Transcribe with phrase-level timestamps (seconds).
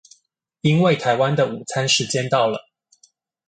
[0.61, 2.67] 因為台灣的午餐時間到了